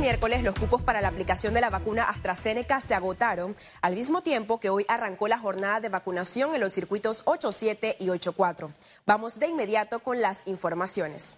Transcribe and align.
miércoles 0.00 0.42
los 0.42 0.54
cupos 0.54 0.80
para 0.82 1.02
la 1.02 1.08
aplicación 1.08 1.52
de 1.52 1.60
la 1.60 1.68
vacuna 1.68 2.04
AstraZeneca 2.04 2.80
se 2.80 2.94
agotaron, 2.94 3.54
al 3.82 3.94
mismo 3.94 4.22
tiempo 4.22 4.58
que 4.58 4.70
hoy 4.70 4.86
arrancó 4.88 5.28
la 5.28 5.38
jornada 5.38 5.78
de 5.80 5.90
vacunación 5.90 6.54
en 6.54 6.60
los 6.62 6.72
circuitos 6.72 7.22
8.7 7.26 7.96
y 7.98 8.06
8.4. 8.06 8.72
Vamos 9.04 9.38
de 9.38 9.48
inmediato 9.48 9.98
con 9.98 10.22
las 10.22 10.46
informaciones. 10.46 11.36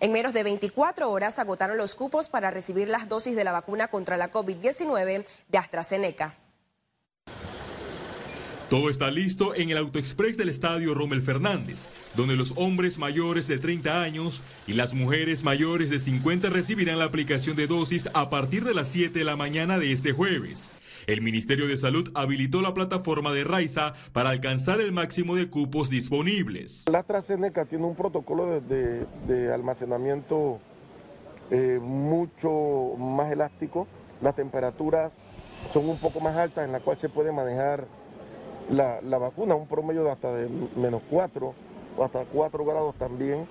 En 0.00 0.12
menos 0.12 0.32
de 0.32 0.42
24 0.42 1.10
horas 1.10 1.38
agotaron 1.38 1.76
los 1.76 1.94
cupos 1.94 2.28
para 2.28 2.50
recibir 2.50 2.88
las 2.88 3.08
dosis 3.08 3.36
de 3.36 3.44
la 3.44 3.52
vacuna 3.52 3.88
contra 3.88 4.16
la 4.16 4.30
COVID-19 4.30 5.26
de 5.48 5.58
AstraZeneca. 5.58 6.34
Todo 8.70 8.90
está 8.90 9.10
listo 9.10 9.54
en 9.54 9.70
el 9.70 9.78
AutoExpress 9.78 10.36
del 10.36 10.50
Estadio 10.50 10.92
Rommel 10.92 11.22
Fernández, 11.22 11.88
donde 12.14 12.36
los 12.36 12.52
hombres 12.54 12.98
mayores 12.98 13.48
de 13.48 13.58
30 13.58 14.02
años 14.02 14.42
y 14.66 14.74
las 14.74 14.92
mujeres 14.92 15.42
mayores 15.42 15.88
de 15.88 15.98
50 15.98 16.50
recibirán 16.50 16.98
la 16.98 17.06
aplicación 17.06 17.56
de 17.56 17.66
dosis 17.66 18.10
a 18.12 18.28
partir 18.28 18.64
de 18.64 18.74
las 18.74 18.88
7 18.88 19.18
de 19.18 19.24
la 19.24 19.36
mañana 19.36 19.78
de 19.78 19.90
este 19.90 20.12
jueves. 20.12 20.70
El 21.06 21.22
Ministerio 21.22 21.66
de 21.66 21.78
Salud 21.78 22.10
habilitó 22.12 22.60
la 22.60 22.74
plataforma 22.74 23.32
de 23.32 23.42
Raiza 23.42 23.94
para 24.12 24.28
alcanzar 24.28 24.82
el 24.82 24.92
máximo 24.92 25.34
de 25.34 25.48
cupos 25.48 25.88
disponibles. 25.88 26.84
La 26.92 26.98
AstraZeneca 26.98 27.64
tiene 27.64 27.86
un 27.86 27.96
protocolo 27.96 28.60
de, 28.60 29.50
almacenamiento 29.50 30.58
eh, 31.50 31.78
mucho 31.80 32.98
más 32.98 33.32
elástico. 33.32 33.86
Las 34.20 34.36
temperaturas 34.36 35.10
son 35.72 35.88
un 35.88 35.96
poco 35.96 36.20
más 36.20 36.36
altas 36.36 36.66
en 36.66 36.72
la 36.72 36.80
cual 36.80 36.98
se 36.98 37.08
puede 37.08 37.32
manejar 37.32 37.86
la, 38.70 39.18
vacuna, 39.18 39.54
un 39.54 39.66
promedio 39.66 40.04
de 40.04 40.10
hasta 40.10 40.34
de 40.34 40.48
menos 40.76 41.02
4 41.10 41.54
o 41.96 42.04
hasta 42.04 42.24
4 42.24 42.64
grados 42.64 42.94
también. 42.96 43.46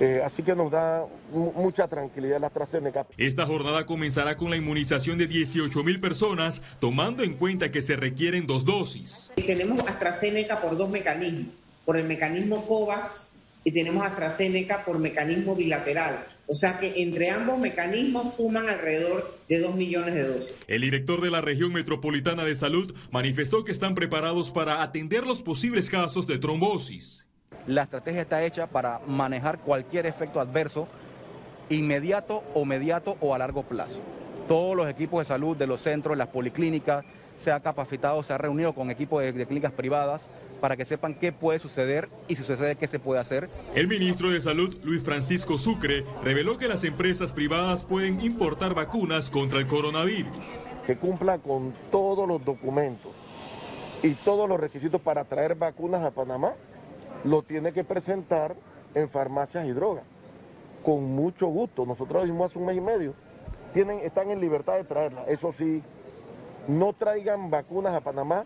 Eh, 0.00 0.20
así 0.24 0.42
que 0.42 0.54
nos 0.56 0.70
da 0.70 1.04
mucha 1.32 1.86
tranquilidad 1.86 2.40
la 2.40 2.48
AstraZeneca. 2.48 3.06
Esta 3.18 3.46
jornada 3.46 3.86
comenzará 3.86 4.36
con 4.36 4.50
la 4.50 4.56
inmunización 4.56 5.18
de 5.18 5.26
18 5.26 5.84
mil 5.84 6.00
personas, 6.00 6.62
tomando 6.80 7.22
en 7.22 7.34
cuenta 7.34 7.70
que 7.70 7.82
se 7.82 7.96
requieren 7.96 8.46
dos 8.46 8.64
dosis. 8.64 9.30
Tenemos 9.36 9.86
AstraZeneca 9.86 10.60
por 10.60 10.76
dos 10.76 10.88
mecanismos, 10.88 11.54
por 11.84 11.96
el 11.96 12.04
mecanismo 12.04 12.66
COVAX 12.66 13.34
y 13.64 13.70
tenemos 13.70 14.04
AstraZeneca 14.04 14.84
por 14.84 14.98
mecanismo 14.98 15.54
bilateral. 15.54 16.24
O 16.46 16.54
sea 16.54 16.78
que 16.78 17.02
entre 17.02 17.30
ambos 17.30 17.58
mecanismos 17.58 18.34
suman 18.34 18.68
alrededor 18.68 19.38
de 19.52 19.60
2 19.60 19.74
millones 19.74 20.14
de 20.14 20.26
dosis. 20.26 20.64
El 20.66 20.80
director 20.80 21.20
de 21.20 21.30
la 21.30 21.42
región 21.42 21.72
metropolitana 21.72 22.44
de 22.44 22.54
salud 22.54 22.94
manifestó 23.10 23.64
que 23.64 23.72
están 23.72 23.94
preparados 23.94 24.50
para 24.50 24.82
atender 24.82 25.26
los 25.26 25.42
posibles 25.42 25.90
casos 25.90 26.26
de 26.26 26.38
trombosis. 26.38 27.26
La 27.66 27.82
estrategia 27.82 28.22
está 28.22 28.42
hecha 28.44 28.66
para 28.66 29.00
manejar 29.06 29.58
cualquier 29.58 30.06
efecto 30.06 30.40
adverso 30.40 30.88
inmediato 31.68 32.42
o 32.54 32.64
mediato 32.64 33.16
o 33.20 33.34
a 33.34 33.38
largo 33.38 33.62
plazo. 33.62 34.00
Todos 34.52 34.76
los 34.76 34.86
equipos 34.86 35.20
de 35.20 35.24
salud 35.24 35.56
de 35.56 35.66
los 35.66 35.80
centros, 35.80 36.14
las 36.14 36.28
policlínicas, 36.28 37.06
se 37.38 37.50
ha 37.50 37.60
capacitado, 37.60 38.22
se 38.22 38.34
ha 38.34 38.36
reunido 38.36 38.74
con 38.74 38.90
equipos 38.90 39.22
de, 39.22 39.32
clínicas 39.46 39.72
privadas 39.72 40.28
para 40.60 40.76
que 40.76 40.84
sepan 40.84 41.14
qué 41.14 41.32
puede 41.32 41.58
suceder 41.58 42.10
y 42.28 42.36
si 42.36 42.42
sucede 42.42 42.76
qué 42.76 42.86
se 42.86 42.98
puede 42.98 43.18
hacer. 43.18 43.48
El 43.74 43.88
ministro 43.88 44.30
de 44.30 44.42
Salud, 44.42 44.76
Luis 44.84 45.02
Francisco 45.02 45.56
Sucre, 45.56 46.04
reveló 46.22 46.58
que 46.58 46.68
las 46.68 46.84
empresas 46.84 47.32
privadas 47.32 47.82
pueden 47.82 48.20
importar 48.20 48.74
vacunas 48.74 49.30
contra 49.30 49.58
el 49.58 49.66
coronavirus. 49.66 50.44
Que 50.86 50.98
cumpla 50.98 51.38
con 51.38 51.72
todos 51.90 52.28
los 52.28 52.44
documentos 52.44 53.10
y 54.02 54.12
todos 54.16 54.46
los 54.50 54.60
requisitos 54.60 55.00
para 55.00 55.24
traer 55.24 55.54
vacunas 55.54 56.02
a 56.02 56.10
Panamá, 56.10 56.52
lo 57.24 57.42
tiene 57.42 57.72
que 57.72 57.84
presentar 57.84 58.54
en 58.94 59.08
farmacias 59.08 59.66
y 59.66 59.70
drogas. 59.70 60.04
Con 60.84 61.04
mucho 61.04 61.46
gusto. 61.46 61.86
Nosotros 61.86 62.20
lo 62.20 62.26
hicimos 62.26 62.50
hace 62.50 62.58
un 62.58 62.66
mes 62.66 62.76
y 62.76 62.82
medio. 62.82 63.31
Tienen, 63.72 64.00
están 64.00 64.30
en 64.30 64.40
libertad 64.40 64.74
de 64.74 64.84
traerla. 64.84 65.24
Eso 65.26 65.54
sí, 65.56 65.82
no 66.68 66.92
traigan 66.92 67.50
vacunas 67.50 67.94
a 67.94 68.00
Panamá 68.00 68.44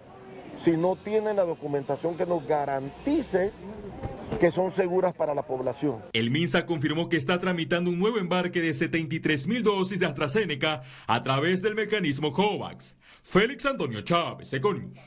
si 0.64 0.72
no 0.72 0.96
tienen 0.96 1.36
la 1.36 1.44
documentación 1.44 2.16
que 2.16 2.26
nos 2.26 2.46
garantice 2.46 3.52
que 4.40 4.50
son 4.50 4.70
seguras 4.70 5.14
para 5.14 5.34
la 5.34 5.42
población. 5.42 6.02
El 6.12 6.30
MINSA 6.30 6.66
confirmó 6.66 7.08
que 7.08 7.16
está 7.16 7.40
tramitando 7.40 7.90
un 7.90 7.98
nuevo 7.98 8.18
embarque 8.18 8.60
de 8.60 8.74
73 8.74 9.46
mil 9.46 9.62
dosis 9.62 10.00
de 10.00 10.06
AstraZeneca 10.06 10.82
a 11.06 11.22
través 11.22 11.62
del 11.62 11.74
mecanismo 11.74 12.32
COVAX. 12.32 12.96
Félix 13.22 13.66
Antonio 13.66 14.02
Chávez, 14.02 14.52
Econius. 14.52 14.98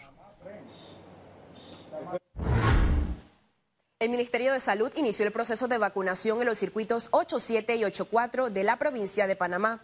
El 4.00 4.09
Ministerio 4.09 4.53
de 4.53 4.62
Salud 4.62 4.91
inició 4.96 5.25
el 5.25 5.31
proceso 5.34 5.68
de 5.68 5.78
vacunación 5.78 6.40
en 6.40 6.46
los 6.46 6.58
circuitos 6.58 7.09
87 7.12 7.75
y 7.75 7.84
84 7.84 8.50
de 8.50 8.63
la 8.63 8.78
provincia 8.78 9.28
de 9.28 9.35
Panamá. 9.35 9.81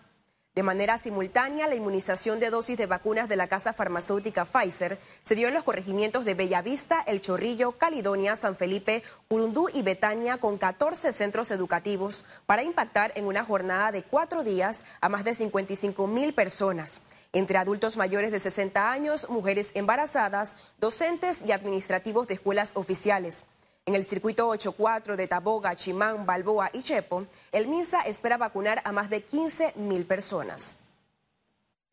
De 0.56 0.64
manera 0.64 0.98
simultánea, 0.98 1.68
la 1.68 1.76
inmunización 1.76 2.40
de 2.40 2.50
dosis 2.50 2.78
de 2.78 2.86
vacunas 2.86 3.28
de 3.28 3.36
la 3.36 3.48
casa 3.48 3.74
farmacéutica 3.74 4.46
Pfizer 4.46 4.98
se 5.22 5.36
dio 5.36 5.50
en 5.50 5.54
los 5.54 5.66
corregimientos 5.66 6.24
de 6.24 6.34
Bellavista, 6.34 7.04
El 7.08 7.20
Chorrillo, 7.20 7.74
Calidonia, 7.74 8.38
San 8.38 8.56
Felipe, 8.56 9.04
Urundú 9.28 9.68
y 9.74 9.82
Betania 9.82 10.38
con 10.38 10.58
14 10.58 11.12
centros 11.12 11.52
educativos 11.52 12.26
para 12.46 12.64
impactar 12.64 13.12
en 13.16 13.26
una 13.26 13.44
jornada 13.44 13.92
de 13.92 14.04
cuatro 14.04 14.46
días 14.46 14.86
a 15.02 15.10
más 15.10 15.26
de 15.26 15.36
55 15.36 16.08
mil 16.08 16.34
personas 16.34 17.02
entre 17.34 17.58
adultos 17.58 17.98
mayores 17.98 18.32
de 18.32 18.40
60 18.40 18.90
años, 18.90 19.28
mujeres 19.30 19.72
embarazadas, 19.74 20.56
docentes 20.80 21.42
y 21.46 21.52
administrativos 21.52 22.28
de 22.28 22.36
escuelas 22.36 22.72
oficiales. 22.76 23.44
En 23.88 23.94
el 23.94 24.04
circuito 24.04 24.50
8-4 24.50 25.16
de 25.16 25.28
Taboga, 25.28 25.76
Chimán, 25.76 26.26
Balboa 26.26 26.72
y 26.74 26.82
Chepo, 26.82 27.28
el 27.52 27.68
MINSA 27.68 28.02
espera 28.02 28.36
vacunar 28.36 28.82
a 28.84 28.92
más 28.92 29.12
de 29.12 29.22
15 29.22 29.74
mil 29.76 30.06
personas. 30.06 30.76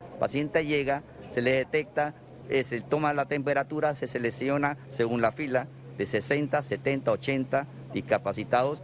El 0.00 0.18
paciente 0.18 0.64
llega, 0.64 1.02
se 1.30 1.42
le 1.42 1.52
detecta, 1.52 2.14
eh, 2.48 2.64
se 2.64 2.80
toma 2.80 3.12
la 3.12 3.26
temperatura, 3.26 3.94
se 3.94 4.06
selecciona 4.06 4.78
según 4.88 5.20
la 5.20 5.32
fila 5.32 5.66
de 5.98 6.06
60, 6.06 6.62
70, 6.62 7.12
80 7.12 7.66
discapacitados, 7.92 8.80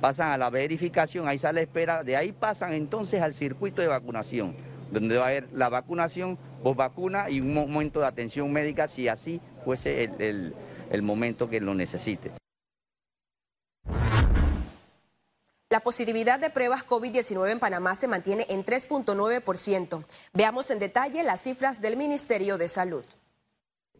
pasan 0.00 0.32
a 0.32 0.38
la 0.38 0.48
verificación, 0.48 1.28
ahí 1.28 1.36
sale 1.36 1.60
espera, 1.60 2.04
de 2.04 2.16
ahí 2.16 2.32
pasan 2.32 2.72
entonces 2.72 3.20
al 3.20 3.34
circuito 3.34 3.82
de 3.82 3.88
vacunación, 3.88 4.56
donde 4.90 5.18
va 5.18 5.24
a 5.24 5.28
haber 5.28 5.46
la 5.52 5.68
vacunación, 5.68 6.38
post 6.62 6.78
vacuna 6.78 7.28
y 7.28 7.38
un 7.42 7.52
momento 7.52 8.00
de 8.00 8.06
atención 8.06 8.50
médica 8.50 8.86
si 8.86 9.08
así 9.08 9.42
fuese 9.62 10.04
el 10.90 11.02
momento 11.02 11.50
que 11.50 11.60
lo 11.60 11.74
necesite. 11.74 12.30
La 15.68 15.80
positividad 15.80 16.38
de 16.38 16.48
pruebas 16.48 16.86
COVID-19 16.86 17.50
en 17.50 17.58
Panamá 17.58 17.96
se 17.96 18.06
mantiene 18.06 18.46
en 18.50 18.64
3.9%. 18.64 20.04
Veamos 20.32 20.70
en 20.70 20.78
detalle 20.78 21.24
las 21.24 21.42
cifras 21.42 21.80
del 21.80 21.96
Ministerio 21.96 22.56
de 22.56 22.68
Salud. 22.68 23.04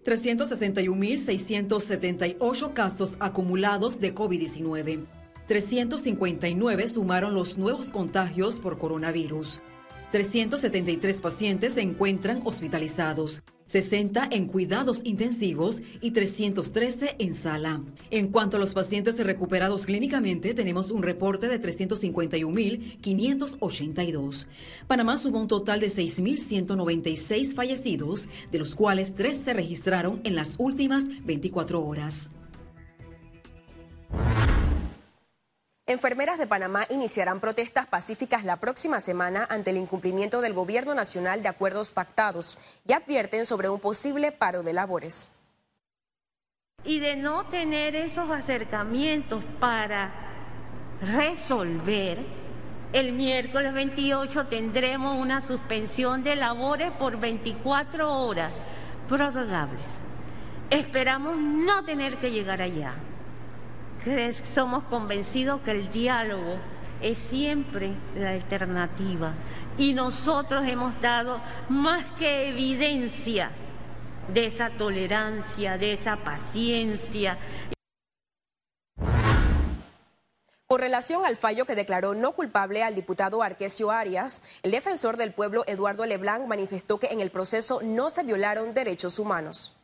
361.678 0.05 2.73
casos 2.73 3.17
acumulados 3.19 3.99
de 3.99 4.15
COVID-19. 4.15 5.07
359 5.49 6.87
sumaron 6.87 7.35
los 7.35 7.59
nuevos 7.59 7.91
contagios 7.91 8.61
por 8.61 8.79
coronavirus. 8.79 9.61
373 10.13 11.21
pacientes 11.21 11.73
se 11.73 11.81
encuentran 11.81 12.43
hospitalizados. 12.45 13.43
60 13.67 14.29
en 14.31 14.47
cuidados 14.47 15.01
intensivos 15.05 15.83
y 16.01 16.13
313 16.13 17.17
en 17.19 17.35
sala. 17.35 17.83
En 18.11 18.29
cuanto 18.29 18.57
a 18.57 18.61
los 18.61 18.73
pacientes 18.75 19.19
recuperados 19.19 19.85
clínicamente, 19.87 20.55
tenemos 20.55 20.91
un 20.91 21.03
reporte 21.03 21.49
de 21.49 21.61
351.582. 21.61 24.47
Panamá 24.87 25.19
sumó 25.19 25.41
un 25.41 25.49
total 25.49 25.81
de 25.81 25.89
6.196 25.89 27.55
fallecidos, 27.55 28.29
de 28.51 28.59
los 28.59 28.75
cuales 28.75 29.15
3 29.15 29.37
se 29.37 29.53
registraron 29.53 30.23
en 30.25 30.37
las 30.37 30.55
últimas 30.59 31.05
24 31.25 31.85
horas. 31.85 32.31
Enfermeras 35.89 36.37
de 36.37 36.49
Panamá 36.49 36.85
iniciarán 36.91 37.39
protestas 37.39 37.87
pacíficas 37.87 38.43
la 38.43 38.57
próxima 38.57 38.99
semana 38.99 39.47
ante 39.49 39.71
el 39.71 39.77
incumplimiento 39.77 40.41
del 40.41 40.53
Gobierno 40.53 40.97
Nacional 40.97 41.45
de 41.45 41.49
acuerdos 41.49 41.93
pactados 41.93 42.59
y 42.89 42.93
advierten 42.93 43.47
sobre 43.47 43.69
un 43.69 43.79
posible 43.79 44.33
paro 44.33 44.65
de 44.65 44.73
labores. 44.73 45.29
Y 46.83 46.99
de 46.99 47.15
no 47.15 47.47
tener 47.47 47.95
esos 47.95 48.29
acercamientos 48.33 49.45
para 49.61 50.13
resolver, 51.03 52.19
el 52.93 53.13
miércoles 53.13 53.73
28 53.73 54.49
tendremos 54.49 55.17
una 55.17 55.41
suspensión 55.41 56.25
de 56.25 56.35
labores 56.35 56.91
por 56.91 57.21
24 57.21 58.13
horas 58.13 58.51
prorrogables. 59.09 59.87
Esperamos 60.69 61.37
no 61.39 61.85
tener 61.85 62.17
que 62.17 62.33
llegar 62.33 62.61
allá 62.61 62.97
somos 64.45 64.85
convencidos 64.85 65.61
que 65.63 65.73
el 65.73 65.91
diálogo 65.91 66.59
es 67.01 67.19
siempre 67.19 67.93
la 68.15 68.31
alternativa 68.31 69.35
y 69.77 69.93
nosotros 69.93 70.67
hemos 70.67 71.01
dado 71.01 71.41
más 71.69 72.13
que 72.13 72.49
evidencia 72.49 73.51
de 74.33 74.47
esa 74.47 74.71
tolerancia, 74.71 75.79
de 75.79 75.93
esa 75.93 76.17
paciencia. 76.17 77.39
Con 80.67 80.81
relación 80.81 81.25
al 81.25 81.37
fallo 81.37 81.65
que 81.65 81.77
declaró 81.77 82.15
no 82.15 82.33
culpable 82.33 82.83
al 82.83 82.97
diputado 82.97 83.43
Arquesio 83.43 83.93
Arias, 83.93 84.43
el 84.65 84.73
defensor 84.73 85.17
del 85.17 85.33
pueblo 85.33 85.63
Eduardo 85.67 86.05
Leblanc 86.05 86.47
manifestó 86.47 86.99
que 86.99 87.07
en 87.09 87.21
el 87.21 87.31
proceso 87.31 87.81
no 87.85 88.09
se 88.09 88.25
violaron 88.25 88.75
derechos 88.75 89.21
humanos. 89.21 89.76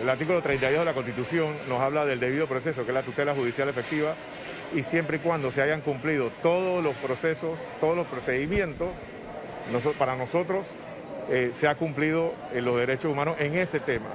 El 0.00 0.08
artículo 0.08 0.40
32 0.40 0.80
de 0.80 0.84
la 0.84 0.92
Constitución 0.92 1.48
nos 1.68 1.80
habla 1.80 2.04
del 2.06 2.20
debido 2.20 2.46
proceso, 2.46 2.84
que 2.84 2.90
es 2.90 2.94
la 2.94 3.02
tutela 3.02 3.34
judicial 3.34 3.68
efectiva, 3.68 4.14
y 4.74 4.82
siempre 4.82 5.16
y 5.16 5.20
cuando 5.20 5.50
se 5.50 5.60
hayan 5.60 5.80
cumplido 5.80 6.30
todos 6.42 6.84
los 6.84 6.94
procesos, 6.96 7.58
todos 7.80 7.96
los 7.96 8.06
procedimientos, 8.06 8.88
para 9.98 10.16
nosotros 10.16 10.64
eh, 11.30 11.52
se 11.58 11.68
ha 11.68 11.74
cumplido 11.74 12.32
en 12.54 12.64
los 12.64 12.76
derechos 12.76 13.10
humanos 13.10 13.36
en 13.38 13.56
ese 13.56 13.80
tema. 13.80 14.10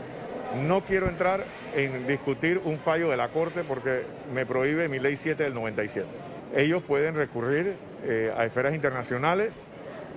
No 0.66 0.82
quiero 0.82 1.10
entrar 1.10 1.44
en 1.76 2.08
discutir 2.08 2.62
un 2.64 2.80
fallo 2.80 3.10
de 3.10 3.18
la 3.18 3.28
Corte 3.28 3.64
porque 3.68 4.04
me 4.34 4.46
prohíbe 4.46 4.88
mi 4.88 5.00
ley 5.00 5.18
7 5.18 5.44
del 5.44 5.54
97. 5.54 6.08
Ellos 6.56 6.82
pueden 6.84 7.16
recurrir 7.16 7.74
eh, 8.06 8.32
a 8.38 8.46
esferas 8.46 8.74
internacionales, 8.74 9.54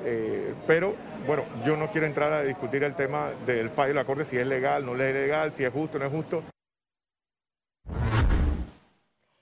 eh, 0.08 0.54
pero 0.68 0.94
bueno, 1.26 1.42
yo 1.64 1.76
no 1.76 1.90
quiero 1.90 2.06
entrar 2.06 2.32
a 2.32 2.42
discutir 2.42 2.84
el 2.84 2.94
tema 2.94 3.32
del 3.44 3.70
fallo 3.70 3.88
de 3.88 3.94
la 3.94 4.04
Corte, 4.04 4.24
si 4.24 4.38
es 4.38 4.46
legal, 4.46 4.86
no 4.86 4.92
es 4.92 4.98
legal, 4.98 5.50
si 5.52 5.64
es 5.64 5.72
justo, 5.72 5.98
no 5.98 6.06
es 6.06 6.12
justo. 6.12 6.44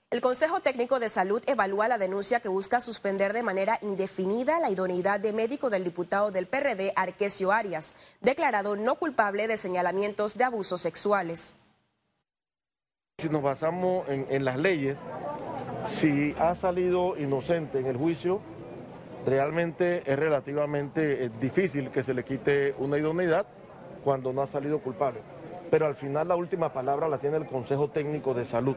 El 0.09 0.21
Consejo 0.21 0.61
Técnico 0.61 0.99
de 0.99 1.09
Salud 1.09 1.43
evalúa 1.45 1.87
la 1.87 1.99
denuncia 1.99 2.39
que 2.39 2.47
busca 2.47 2.79
suspender 2.79 3.31
de 3.31 3.43
manera 3.43 3.77
indefinida 3.83 4.59
la 4.59 4.71
idoneidad 4.71 5.19
de 5.19 5.33
médico 5.33 5.69
del 5.69 5.83
diputado 5.83 6.31
del 6.31 6.47
PRD, 6.47 6.93
Arquesio 6.95 7.51
Arias, 7.51 7.95
declarado 8.21 8.75
no 8.75 8.95
culpable 8.95 9.47
de 9.47 9.57
señalamientos 9.57 10.35
de 10.35 10.45
abusos 10.45 10.81
sexuales. 10.81 11.53
Si 13.19 13.29
nos 13.29 13.43
basamos 13.43 14.09
en, 14.09 14.45
las 14.45 14.57
leyes, 14.57 14.97
si 15.99 16.33
ha 16.39 16.55
salido 16.55 17.17
inocente 17.17 17.79
en 17.79 17.85
el 17.85 17.97
juicio, 17.97 18.41
realmente 19.25 20.03
es 20.05 20.17
relativamente 20.17 21.25
eh, 21.25 21.31
difícil 21.39 21.89
que 21.89 22.03
se 22.03 22.13
le 22.13 22.23
quite 22.23 22.75
una 22.77 22.97
idoneidad 22.97 23.45
cuando 24.03 24.31
no 24.31 24.41
ha 24.41 24.47
salido 24.47 24.79
culpable. 24.79 25.21
Pero 25.71 25.87
al 25.87 25.95
final 25.95 26.27
la 26.27 26.35
última 26.35 26.71
palabra 26.71 27.09
la 27.09 27.17
tiene 27.17 27.37
el 27.37 27.47
Consejo 27.47 27.89
Técnico 27.89 28.33
de 28.33 28.45
Salud. 28.45 28.75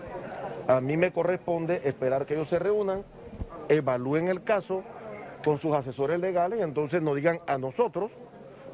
A 0.66 0.80
mí 0.80 0.96
me 0.96 1.12
corresponde 1.12 1.82
esperar 1.84 2.26
que 2.26 2.34
ellos 2.34 2.48
se 2.48 2.58
reúnan, 2.58 3.04
evalúen 3.68 4.28
el 4.28 4.42
caso 4.42 4.82
con 5.44 5.60
sus 5.60 5.74
asesores 5.74 6.18
legales 6.18 6.58
y 6.58 6.62
entonces 6.62 7.02
nos 7.02 7.14
digan 7.16 7.40
a 7.46 7.58
nosotros 7.58 8.12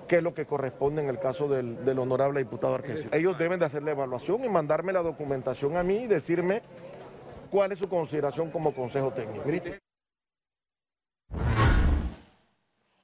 qué 0.09 0.17
es 0.17 0.23
lo 0.23 0.35
que 0.35 0.47
corresponde 0.47 1.03
en 1.03 1.09
el 1.09 1.19
caso 1.19 1.49
del, 1.49 1.99
honorable 1.99 2.41
diputado 2.41 2.77
Arquesio. 2.77 3.09
Ellos 3.13 3.37
deben 3.39 3.59
de 3.59 3.67
hacer 3.67 3.83
la 3.83 3.91
evaluación 3.91 4.45
y 4.45 4.49
mandarme 4.49 4.93
la 4.93 5.03
documentación 5.03 5.77
a 5.77 5.83
mí 5.83 6.05
y 6.05 6.07
decirme 6.07 6.63
cuál 7.51 7.73
es 7.73 7.79
su 7.79 7.89
consideración 7.89 8.51
como 8.51 8.75
consejo 8.75 9.13
técnico. 9.13 9.45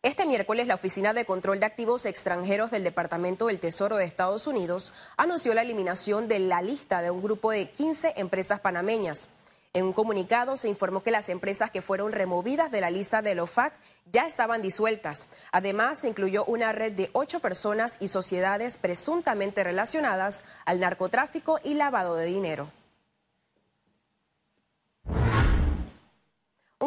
Este 0.03 0.25
miércoles, 0.25 0.67
la 0.67 0.77
Oficina 0.77 1.13
de 1.13 1.27
Control 1.27 1.61
de 1.61 1.67
Activos 1.67 2.07
Extranjeros 2.07 2.71
del 2.71 2.85
Departamento 2.85 3.49
del 3.49 3.61
Tesoro 3.61 3.99
de 3.99 4.07
Estados 4.07 4.47
Unidos 4.47 4.95
anunció 5.19 5.53
la 5.53 5.61
eliminación 5.61 6.27
de 6.27 6.39
la 6.39 6.63
lista 6.63 7.03
de 7.03 7.11
un 7.11 7.23
grupo 7.23 7.51
de 7.51 7.69
15 7.69 8.15
empresas 8.17 8.61
panameñas. 8.61 9.29
En 9.75 9.85
un 9.85 9.93
comunicado 9.93 10.57
se 10.57 10.71
informó 10.71 11.03
que 11.03 11.11
las 11.11 11.29
empresas 11.29 11.71
que 11.71 11.83
fueron 11.83 12.13
removidas 12.13 12.71
de 12.71 12.81
la 12.81 12.89
lista 12.89 13.21
del 13.21 13.41
OFAC 13.41 13.75
ya 14.11 14.27
estaban 14.27 14.63
disueltas. 14.63 15.29
Además, 15.53 15.99
se 15.99 16.09
incluyó 16.09 16.47
una 16.47 16.73
red 16.73 16.93
de 16.93 17.11
ocho 17.13 17.41
personas 17.41 17.99
y 18.01 18.09
sociedades 18.09 18.79
presuntamente 18.79 19.65
relacionadas 19.65 20.45
al 20.65 20.81
narcotráfico 20.81 21.61
y 21.63 21.75
lavado 21.75 22.17
de 22.17 22.25
dinero. 22.25 22.73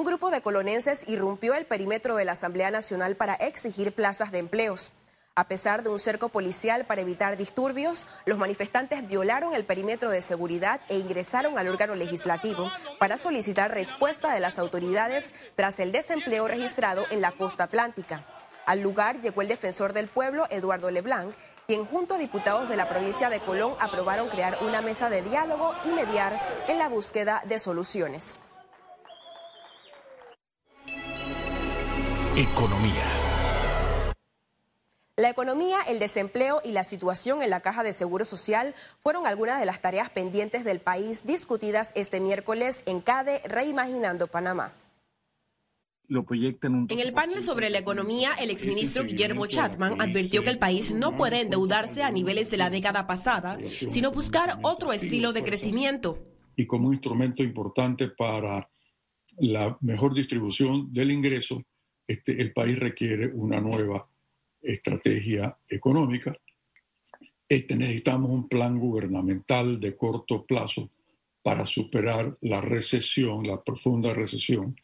Un 0.04 0.08
grupo 0.08 0.32
de 0.32 0.42
colonenses 0.42 1.08
irrumpió 1.08 1.54
el 1.54 1.66
perímetro 1.66 2.18
de 2.18 2.26
la 2.26 2.34
Asamblea 2.34 2.70
Nacional 2.72 3.16
para 3.16 3.36
exigir 3.36 3.96
plazas 3.96 4.34
de 4.34 4.40
empleos. 4.40 4.92
A 5.34 5.48
pesar 5.48 5.82
de 5.82 5.88
un 5.88 5.98
cerco 5.98 6.28
policial 6.28 6.86
para 6.86 7.00
evitar 7.00 7.38
disturbios, 7.38 8.10
los 8.26 8.38
manifestantes 8.38 9.08
violaron 9.08 9.54
el 9.54 9.64
perímetro 9.64 10.10
de 10.10 10.20
seguridad 10.20 10.82
e 10.90 10.98
ingresaron 10.98 11.58
al 11.58 11.70
órgano 11.70 11.96
legislativo 11.96 12.70
para 13.00 13.18
solicitar 13.18 13.74
respuesta 13.74 14.34
de 14.34 14.42
las 14.42 14.60
autoridades 14.60 15.34
tras 15.56 15.80
el 15.80 15.94
desempleo 15.94 16.50
registrado 16.50 17.06
en 17.10 17.22
la 17.22 17.32
costa 17.32 17.64
atlántica. 17.64 18.28
Al 18.66 18.82
lugar 18.82 19.22
llegó 19.22 19.42
el 19.42 19.48
defensor 19.48 19.94
del 19.94 20.10
pueblo, 20.10 20.48
Eduardo 20.50 20.92
Leblanc, 20.92 21.34
quien 21.66 21.86
junto 21.86 22.16
a 22.16 22.18
diputados 22.18 22.68
de 22.68 22.76
la 22.76 22.90
provincia 22.90 23.30
de 23.30 23.40
Colón 23.40 23.78
aprobaron 23.80 24.28
crear 24.28 24.58
una 24.64 24.82
mesa 24.82 25.10
de 25.10 25.22
diálogo 25.22 25.74
y 25.86 25.94
mediar 25.94 26.66
en 26.68 26.78
la 26.78 26.90
búsqueda 26.90 27.42
de 27.46 27.58
soluciones. 27.58 28.42
Economía. 32.36 33.04
La 35.18 35.30
economía, 35.30 35.78
el 35.88 36.00
desempleo 36.00 36.62
y 36.66 36.72
la 36.72 36.84
situación 36.84 37.44
en 37.44 37.52
la 37.52 37.60
caja 37.60 37.84
de 37.84 37.94
seguro 37.94 38.26
social 38.26 38.74
fueron 38.98 39.28
algunas 39.28 39.60
de 39.60 39.68
las 39.68 39.84
tareas 39.84 40.10
pendientes 40.10 40.64
del 40.64 40.80
país 40.80 41.28
discutidas 41.28 41.92
este 41.94 42.20
miércoles 42.20 42.82
en 42.88 43.02
CADE 43.02 43.40
Reimaginando 43.46 44.26
Panamá. 44.26 44.74
En 46.10 47.00
el 47.00 47.14
panel 47.14 47.44
sobre 47.44 47.70
la 47.70 47.78
economía, 47.78 48.32
el 48.40 48.50
exministro 48.50 49.04
Guillermo 49.04 49.46
Chatman 49.46 50.02
advirtió 50.02 50.44
que 50.44 50.50
el 50.50 50.58
país 50.58 50.92
no 50.92 51.16
puede 51.16 51.40
endeudarse 51.40 52.02
a 52.02 52.10
niveles 52.10 52.50
de 52.50 52.58
la 52.58 52.72
década 52.72 53.06
pasada, 53.06 53.60
sino 53.90 54.12
buscar 54.12 54.58
otro 54.64 54.92
estilo 54.92 55.34
de 55.34 55.44
crecimiento. 55.44 56.18
Y 56.56 56.66
como 56.66 56.92
instrumento 56.92 57.44
importante 57.44 58.08
para 58.08 58.68
la 59.38 59.78
mejor 59.82 60.16
distribución 60.16 60.92
del 60.92 61.12
ingreso, 61.12 61.64
este, 62.08 62.42
el 62.42 62.54
país 62.54 62.80
requiere 62.80 63.28
una 63.28 63.60
nueva 63.60 64.08
estrategia 64.62 65.58
económica. 65.68 66.36
Este, 67.48 67.76
necesitamos 67.76 68.32
un 68.32 68.48
plan 68.48 68.80
gubernamental 68.80 69.80
de 69.80 69.96
corto 69.96 70.46
plazo 70.46 70.90
para 71.44 71.66
superar 71.66 72.38
la 72.42 72.62
recesión, 72.62 73.46
la 73.46 73.62
profunda 73.62 74.14
recesión 74.14 74.76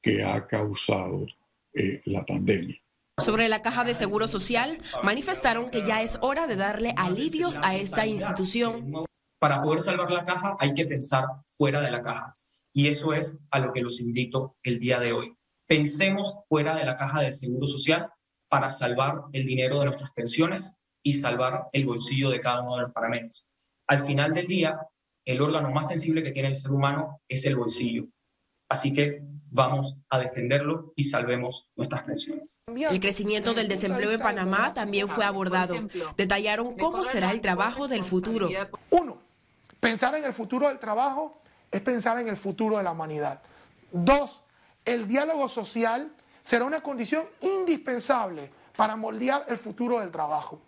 que 0.00 0.22
ha 0.22 0.46
causado 0.46 1.26
eh, 1.72 2.00
la 2.04 2.24
pandemia. 2.24 2.80
Sobre 3.22 3.48
la 3.48 3.62
caja 3.62 3.84
de 3.84 3.94
seguro 3.94 4.26
social, 4.28 4.78
manifestaron 5.02 5.70
que 5.70 5.86
ya 5.86 6.02
es 6.02 6.18
hora 6.20 6.46
de 6.46 6.56
darle 6.56 6.94
alivios 6.96 7.58
a 7.62 7.76
esta 7.76 8.06
institución. 8.06 9.04
Para 9.38 9.62
poder 9.62 9.82
salvar 9.82 10.10
la 10.10 10.24
caja 10.24 10.56
hay 10.58 10.74
que 10.74 10.86
pensar 10.86 11.24
fuera 11.48 11.80
de 11.80 11.90
la 11.90 12.02
caja. 12.02 12.34
Y 12.72 12.88
eso 12.88 13.12
es 13.12 13.38
a 13.50 13.60
lo 13.60 13.72
que 13.72 13.82
los 13.82 14.00
invito 14.00 14.56
el 14.62 14.80
día 14.80 14.98
de 14.98 15.12
hoy. 15.12 15.36
Pensemos 15.66 16.36
fuera 16.48 16.76
de 16.76 16.84
la 16.84 16.96
caja 16.96 17.20
del 17.20 17.32
Seguro 17.32 17.66
Social 17.66 18.10
para 18.48 18.70
salvar 18.70 19.22
el 19.32 19.46
dinero 19.46 19.78
de 19.78 19.86
nuestras 19.86 20.10
pensiones 20.12 20.74
y 21.02 21.14
salvar 21.14 21.68
el 21.72 21.86
bolsillo 21.86 22.30
de 22.30 22.40
cada 22.40 22.62
uno 22.62 22.76
de 22.76 22.82
los 22.82 22.92
panameños. 22.92 23.46
Al 23.86 24.00
final 24.00 24.34
del 24.34 24.46
día, 24.46 24.78
el 25.24 25.40
órgano 25.40 25.70
más 25.70 25.88
sensible 25.88 26.22
que 26.22 26.32
tiene 26.32 26.48
el 26.48 26.56
ser 26.56 26.70
humano 26.70 27.20
es 27.28 27.44
el 27.46 27.56
bolsillo. 27.56 28.06
Así 28.68 28.92
que 28.92 29.22
vamos 29.50 30.00
a 30.08 30.18
defenderlo 30.18 30.92
y 30.96 31.04
salvemos 31.04 31.68
nuestras 31.76 32.02
pensiones. 32.02 32.60
El 32.66 33.00
crecimiento 33.00 33.54
del 33.54 33.68
desempleo 33.68 34.10
en 34.10 34.20
Panamá 34.20 34.74
también 34.74 35.08
fue 35.08 35.24
abordado. 35.24 35.76
Detallaron 36.16 36.74
cómo 36.76 37.04
será 37.04 37.30
el 37.30 37.40
trabajo 37.40 37.86
del 37.86 38.04
futuro. 38.04 38.48
Uno, 38.90 39.18
pensar 39.80 40.14
en 40.16 40.24
el 40.24 40.32
futuro 40.32 40.68
del 40.68 40.78
trabajo 40.78 41.40
es 41.70 41.80
pensar 41.80 42.18
en 42.18 42.28
el 42.28 42.36
futuro 42.36 42.78
de 42.78 42.82
la 42.82 42.92
humanidad. 42.92 43.42
Dos, 43.92 44.43
el 44.84 45.08
diálogo 45.08 45.48
social 45.48 46.10
será 46.42 46.64
una 46.64 46.82
condición 46.82 47.24
indispensable 47.40 48.50
para 48.76 48.96
moldear 48.96 49.46
el 49.48 49.56
futuro 49.56 50.00
del 50.00 50.10
trabajo. 50.10 50.60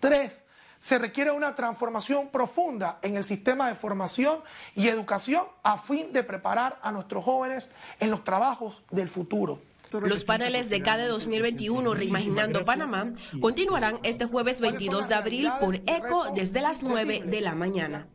Tres, 0.00 0.42
se 0.78 0.98
requiere 0.98 1.30
una 1.30 1.54
transformación 1.54 2.28
profunda 2.28 2.98
en 3.00 3.16
el 3.16 3.24
sistema 3.24 3.68
de 3.68 3.74
formación 3.74 4.40
y 4.74 4.88
educación 4.88 5.46
a 5.62 5.78
fin 5.78 6.12
de 6.12 6.22
preparar 6.22 6.78
a 6.82 6.92
nuestros 6.92 7.24
jóvenes 7.24 7.70
en 8.00 8.10
los 8.10 8.22
trabajos 8.22 8.82
del 8.90 9.08
futuro. 9.08 9.62
Los 9.90 10.24
paneles 10.24 10.68
de 10.68 10.82
CADE 10.82 11.06
2021 11.06 11.94
Reimaginando 11.94 12.62
Panamá 12.64 13.12
continuarán 13.40 13.98
este 14.02 14.26
jueves 14.26 14.60
22 14.60 15.08
de 15.08 15.14
abril 15.14 15.50
por 15.60 15.76
ECO 15.76 16.32
desde 16.34 16.60
las 16.60 16.82
9 16.82 17.22
de 17.26 17.40
la 17.40 17.54
mañana. 17.54 18.08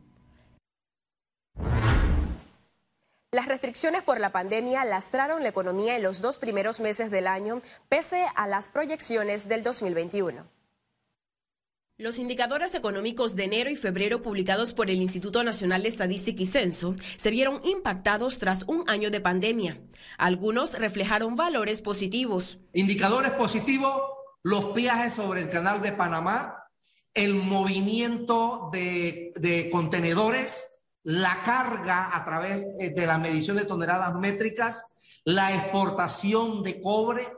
Las 3.32 3.46
restricciones 3.46 4.02
por 4.02 4.18
la 4.18 4.32
pandemia 4.32 4.84
lastraron 4.84 5.44
la 5.44 5.50
economía 5.50 5.94
en 5.94 6.02
los 6.02 6.20
dos 6.20 6.36
primeros 6.36 6.80
meses 6.80 7.12
del 7.12 7.28
año, 7.28 7.62
pese 7.88 8.26
a 8.34 8.48
las 8.48 8.68
proyecciones 8.68 9.46
del 9.46 9.62
2021. 9.62 10.48
Los 11.96 12.18
indicadores 12.18 12.74
económicos 12.74 13.36
de 13.36 13.44
enero 13.44 13.70
y 13.70 13.76
febrero 13.76 14.20
publicados 14.20 14.72
por 14.72 14.90
el 14.90 15.00
Instituto 15.00 15.44
Nacional 15.44 15.84
de 15.84 15.90
Estadística 15.90 16.42
y 16.42 16.46
Censo 16.46 16.96
se 17.18 17.30
vieron 17.30 17.60
impactados 17.62 18.40
tras 18.40 18.64
un 18.66 18.82
año 18.90 19.12
de 19.12 19.20
pandemia. 19.20 19.80
Algunos 20.18 20.76
reflejaron 20.76 21.36
valores 21.36 21.82
positivos. 21.82 22.58
Indicadores 22.72 23.30
positivos, 23.32 23.94
los 24.42 24.74
viajes 24.74 25.14
sobre 25.14 25.42
el 25.42 25.48
canal 25.48 25.80
de 25.82 25.92
Panamá, 25.92 26.64
el 27.14 27.34
movimiento 27.34 28.70
de, 28.72 29.32
de 29.36 29.70
contenedores, 29.70 30.69
la 31.02 31.42
carga 31.42 32.10
a 32.14 32.24
través 32.24 32.66
eh, 32.78 32.90
de 32.90 33.06
la 33.06 33.18
medición 33.18 33.56
de 33.56 33.64
toneladas 33.64 34.14
métricas, 34.14 34.94
la 35.24 35.54
exportación 35.54 36.62
de 36.62 36.80
cobre, 36.80 37.28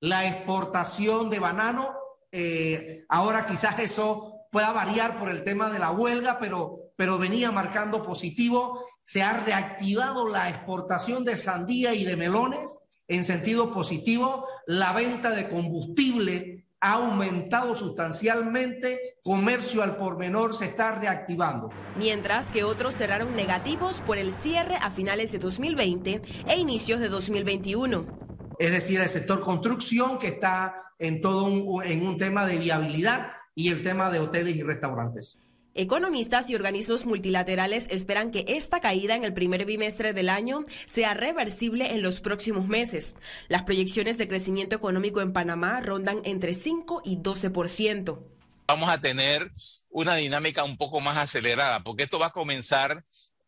la 0.00 0.26
exportación 0.26 1.30
de 1.30 1.38
banano. 1.38 1.94
Eh, 2.30 3.04
ahora 3.08 3.46
quizás 3.46 3.78
eso 3.78 4.46
pueda 4.50 4.72
variar 4.72 5.18
por 5.18 5.28
el 5.28 5.44
tema 5.44 5.70
de 5.70 5.78
la 5.78 5.90
huelga, 5.90 6.38
pero, 6.38 6.92
pero 6.96 7.18
venía 7.18 7.50
marcando 7.50 8.02
positivo. 8.02 8.84
Se 9.04 9.22
ha 9.22 9.32
reactivado 9.44 10.28
la 10.28 10.48
exportación 10.48 11.24
de 11.24 11.36
sandía 11.36 11.94
y 11.94 12.04
de 12.04 12.16
melones 12.16 12.78
en 13.08 13.24
sentido 13.24 13.72
positivo. 13.72 14.46
La 14.66 14.92
venta 14.92 15.30
de 15.30 15.48
combustible 15.48 16.61
ha 16.82 16.94
aumentado 16.94 17.76
sustancialmente, 17.76 19.18
comercio 19.22 19.84
al 19.84 19.96
por 19.96 20.18
menor 20.18 20.52
se 20.52 20.64
está 20.64 20.96
reactivando. 20.96 21.70
Mientras 21.96 22.46
que 22.46 22.64
otros 22.64 22.96
cerraron 22.96 23.36
negativos 23.36 24.00
por 24.00 24.18
el 24.18 24.32
cierre 24.32 24.74
a 24.82 24.90
finales 24.90 25.30
de 25.30 25.38
2020 25.38 26.22
e 26.48 26.56
inicios 26.58 26.98
de 26.98 27.08
2021. 27.08 28.04
Es 28.58 28.72
decir, 28.72 29.00
el 29.00 29.08
sector 29.08 29.40
construcción 29.42 30.18
que 30.18 30.26
está 30.26 30.74
en 30.98 31.20
todo 31.20 31.44
un, 31.44 31.84
en 31.84 32.04
un 32.04 32.18
tema 32.18 32.46
de 32.46 32.58
viabilidad 32.58 33.28
y 33.54 33.68
el 33.68 33.82
tema 33.82 34.10
de 34.10 34.18
hoteles 34.18 34.56
y 34.56 34.62
restaurantes. 34.64 35.38
Economistas 35.74 36.50
y 36.50 36.54
organismos 36.54 37.06
multilaterales 37.06 37.86
esperan 37.88 38.30
que 38.30 38.44
esta 38.46 38.80
caída 38.80 39.14
en 39.14 39.24
el 39.24 39.32
primer 39.32 39.64
bimestre 39.64 40.12
del 40.12 40.28
año 40.28 40.64
sea 40.84 41.14
reversible 41.14 41.92
en 41.92 42.02
los 42.02 42.20
próximos 42.20 42.68
meses. 42.68 43.14
Las 43.48 43.62
proyecciones 43.62 44.18
de 44.18 44.28
crecimiento 44.28 44.76
económico 44.76 45.22
en 45.22 45.32
Panamá 45.32 45.80
rondan 45.80 46.20
entre 46.24 46.52
5 46.52 47.00
y 47.06 47.16
12%. 47.16 48.18
Vamos 48.68 48.90
a 48.90 49.00
tener 49.00 49.50
una 49.88 50.14
dinámica 50.16 50.62
un 50.62 50.76
poco 50.76 51.00
más 51.00 51.16
acelerada, 51.16 51.82
porque 51.82 52.02
esto 52.02 52.18
va 52.18 52.26
a 52.26 52.32
comenzar 52.32 53.04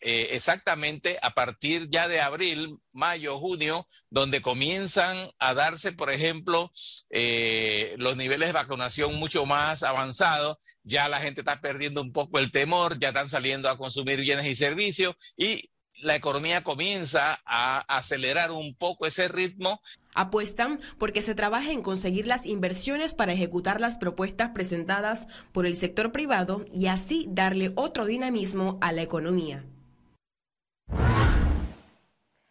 eh, 0.06 0.36
exactamente 0.36 1.18
a 1.22 1.30
partir 1.30 1.88
ya 1.88 2.08
de 2.08 2.20
abril, 2.20 2.78
mayo, 2.92 3.38
junio, 3.38 3.88
donde 4.10 4.42
comienzan 4.42 5.16
a 5.38 5.54
darse, 5.54 5.92
por 5.92 6.10
ejemplo, 6.10 6.70
eh, 7.08 7.94
los 7.96 8.14
niveles 8.14 8.50
de 8.50 8.52
vacunación 8.52 9.14
mucho 9.14 9.46
más 9.46 9.82
avanzados, 9.82 10.58
ya 10.82 11.08
la 11.08 11.22
gente 11.22 11.40
está 11.40 11.62
perdiendo 11.62 12.02
un 12.02 12.12
poco 12.12 12.38
el 12.38 12.52
temor, 12.52 12.98
ya 12.98 13.08
están 13.08 13.30
saliendo 13.30 13.70
a 13.70 13.78
consumir 13.78 14.20
bienes 14.20 14.44
y 14.44 14.54
servicios 14.54 15.14
y 15.38 15.70
la 16.02 16.16
economía 16.16 16.62
comienza 16.62 17.40
a 17.46 17.78
acelerar 17.96 18.50
un 18.50 18.74
poco 18.74 19.06
ese 19.06 19.28
ritmo. 19.28 19.80
Apuestan 20.14 20.80
porque 20.98 21.22
se 21.22 21.34
trabaja 21.34 21.72
en 21.72 21.80
conseguir 21.80 22.26
las 22.26 22.44
inversiones 22.44 23.14
para 23.14 23.32
ejecutar 23.32 23.80
las 23.80 23.96
propuestas 23.96 24.50
presentadas 24.50 25.28
por 25.52 25.64
el 25.64 25.76
sector 25.76 26.12
privado 26.12 26.66
y 26.74 26.88
así 26.88 27.26
darle 27.30 27.72
otro 27.74 28.04
dinamismo 28.04 28.76
a 28.82 28.92
la 28.92 29.00
economía. 29.00 29.64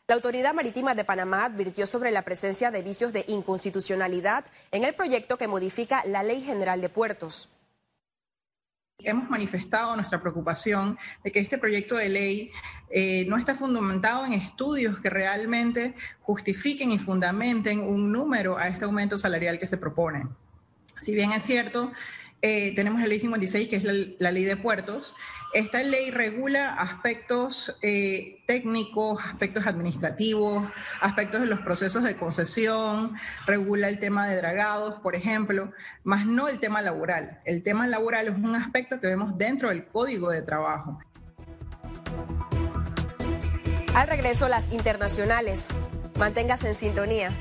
La 0.05 0.15
Autoridad 0.15 0.53
Marítima 0.53 0.95
de 0.95 1.05
Panamá 1.05 1.45
advirtió 1.45 1.87
sobre 1.87 2.11
la 2.11 2.23
presencia 2.23 2.71
de 2.71 2.81
vicios 2.81 3.13
de 3.13 3.23
inconstitucionalidad 3.29 4.43
en 4.71 4.83
el 4.83 4.93
proyecto 4.93 5.37
que 5.37 5.47
modifica 5.47 6.03
la 6.05 6.23
Ley 6.23 6.41
General 6.41 6.81
de 6.81 6.89
Puertos. 6.89 7.49
Hemos 8.99 9.29
manifestado 9.29 9.95
nuestra 9.95 10.19
preocupación 10.19 10.97
de 11.23 11.31
que 11.31 11.39
este 11.39 11.57
proyecto 11.57 11.95
de 11.95 12.09
ley 12.09 12.51
eh, 12.89 13.25
no 13.29 13.37
está 13.37 13.55
fundamentado 13.55 14.25
en 14.25 14.33
estudios 14.33 14.99
que 14.99 15.09
realmente 15.09 15.95
justifiquen 16.19 16.91
y 16.91 16.99
fundamenten 16.99 17.79
un 17.79 18.11
número 18.11 18.57
a 18.57 18.67
este 18.67 18.83
aumento 18.83 19.17
salarial 19.17 19.57
que 19.57 19.67
se 19.67 19.77
propone. 19.77 20.27
Si 20.99 21.15
bien 21.15 21.31
es 21.31 21.43
cierto, 21.43 21.93
eh, 22.45 22.75
tenemos 22.75 22.99
la 22.99 23.07
ley 23.07 23.21
56, 23.21 23.69
que 23.69 23.77
es 23.77 23.85
la, 23.85 24.31
ley 24.31 24.43
de 24.43 24.57
puertos. 24.57 25.15
Esta 25.53 25.81
ley 25.81 26.11
regula 26.11 26.73
aspectos 26.73 27.73
eh, 27.81 28.43
técnicos, 28.47 29.23
aspectos 29.23 29.65
administrativos, 29.65 30.69
aspectos 30.99 31.39
de 31.39 31.47
los 31.47 31.61
procesos 31.61 32.03
de 32.03 32.17
concesión, 32.17 33.15
regula 33.47 33.87
el 33.87 33.97
tema 33.97 34.27
de 34.27 34.35
dragados, 34.35 34.95
por 34.99 35.15
ejemplo, 35.15 35.71
más 36.03 36.25
no 36.25 36.49
el 36.49 36.59
tema 36.59 36.81
laboral. 36.81 37.39
El 37.45 37.63
tema 37.63 37.87
laboral 37.87 38.27
es 38.27 38.35
un 38.35 38.57
aspecto 38.57 38.99
que 38.99 39.07
vemos 39.07 39.37
dentro 39.37 39.69
del 39.69 39.85
código 39.85 40.29
de 40.29 40.41
trabajo. 40.41 40.99
Al 43.95 44.07
regreso, 44.09 44.49
las 44.49 44.73
internacionales. 44.73 45.69
Manténgase 46.19 46.67
en 46.67 46.75
sintonía. 46.75 47.31